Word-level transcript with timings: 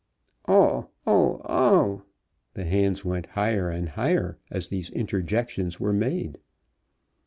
"Oh, 0.47 0.89
oh, 1.05 1.41
oh!" 1.45 2.01
The 2.55 2.65
hands 2.65 3.05
went 3.05 3.27
higher 3.27 3.69
and 3.69 3.89
higher 3.89 4.39
as 4.49 4.69
these 4.69 4.89
interjections 4.89 5.79
were 5.79 5.93
made. 5.93 6.39